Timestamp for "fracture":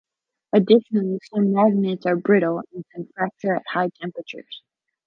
3.13-3.53